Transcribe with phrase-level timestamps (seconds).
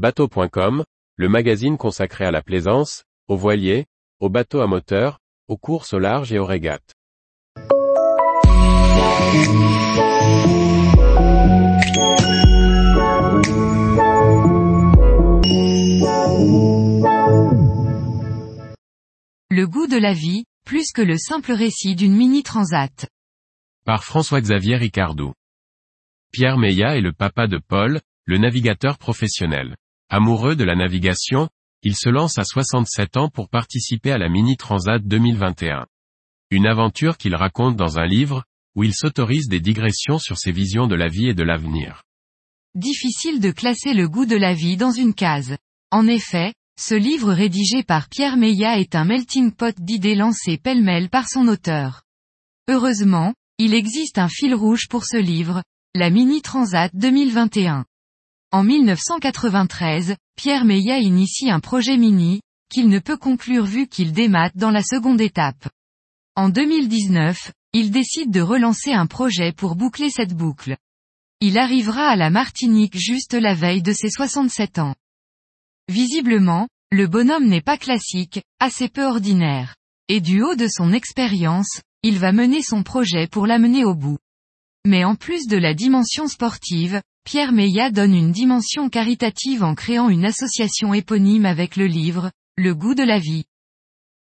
[0.00, 0.82] Bateau.com,
[1.16, 3.84] le magazine consacré à la plaisance, aux voiliers,
[4.18, 6.94] aux bateaux à moteur, aux courses au large et aux régates.
[19.50, 23.06] Le goût de la vie, plus que le simple récit d'une mini-transat.
[23.84, 25.34] Par François-Xavier Ricardou.
[26.32, 29.76] Pierre Meillat est le papa de Paul, le navigateur professionnel.
[30.12, 31.48] Amoureux de la navigation,
[31.84, 35.86] il se lance à 67 ans pour participer à la Mini Transat 2021.
[36.50, 38.42] Une aventure qu'il raconte dans un livre,
[38.74, 42.02] où il s'autorise des digressions sur ses visions de la vie et de l'avenir.
[42.74, 45.56] Difficile de classer le goût de la vie dans une case.
[45.92, 51.08] En effet, ce livre rédigé par Pierre Meillat est un melting pot d'idées lancées pêle-mêle
[51.08, 52.02] par son auteur.
[52.66, 55.62] Heureusement, il existe un fil rouge pour ce livre,
[55.94, 57.84] la Mini Transat 2021.
[58.52, 64.56] En 1993, Pierre Meillat initie un projet mini, qu'il ne peut conclure vu qu'il démate
[64.56, 65.68] dans la seconde étape.
[66.34, 70.76] En 2019, il décide de relancer un projet pour boucler cette boucle.
[71.40, 74.96] Il arrivera à la Martinique juste la veille de ses 67 ans.
[75.86, 79.76] Visiblement, le bonhomme n'est pas classique, assez peu ordinaire.
[80.08, 84.18] Et du haut de son expérience, il va mener son projet pour l'amener au bout.
[84.86, 90.08] Mais en plus de la dimension sportive, Pierre Meillat donne une dimension caritative en créant
[90.08, 93.44] une association éponyme avec le livre, Le goût de la vie.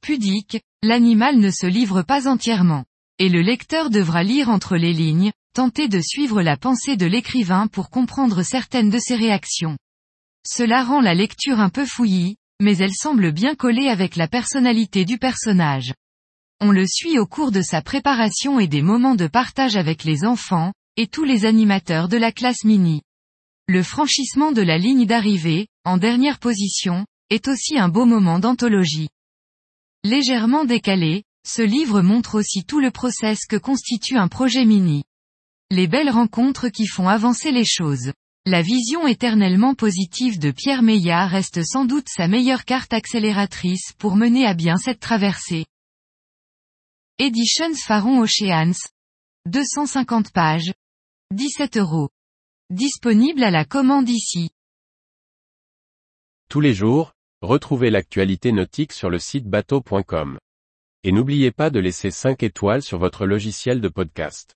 [0.00, 2.84] Pudique, l'animal ne se livre pas entièrement.
[3.18, 7.66] Et le lecteur devra lire entre les lignes, tenter de suivre la pensée de l'écrivain
[7.66, 9.76] pour comprendre certaines de ses réactions.
[10.46, 15.04] Cela rend la lecture un peu fouillie, mais elle semble bien coller avec la personnalité
[15.04, 15.92] du personnage.
[16.62, 20.26] On le suit au cours de sa préparation et des moments de partage avec les
[20.26, 23.00] enfants, et tous les animateurs de la classe mini.
[23.66, 29.08] Le franchissement de la ligne d'arrivée, en dernière position, est aussi un beau moment d'anthologie.
[30.04, 35.04] Légèrement décalé, ce livre montre aussi tout le process que constitue un projet mini.
[35.70, 38.12] Les belles rencontres qui font avancer les choses.
[38.44, 44.16] La vision éternellement positive de Pierre Meillat reste sans doute sa meilleure carte accélératrice pour
[44.16, 45.64] mener à bien cette traversée.
[47.22, 48.88] Editions Faron Oceans.
[49.44, 50.72] 250 pages.
[51.34, 52.08] 17 euros.
[52.70, 54.48] Disponible à la commande ici.
[56.48, 60.38] Tous les jours, retrouvez l'actualité nautique sur le site bateau.com.
[61.04, 64.54] Et n'oubliez pas de laisser 5 étoiles sur votre logiciel de podcast.